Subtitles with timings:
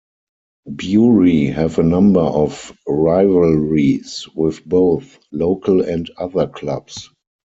[0.67, 7.11] Bury have a number of rivalries with both local and other clubs.